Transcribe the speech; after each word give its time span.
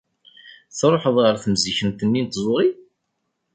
Truḥeḍ 0.77 1.17
ɣer 1.23 1.35
temzikent-nni 1.43 2.21
n 2.25 2.27
tẓuri? 2.27 2.69